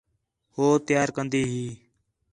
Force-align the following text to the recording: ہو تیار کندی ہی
ہو 0.55 0.65
تیار 0.87 1.09
کندی 1.15 1.41
ہی 1.51 1.65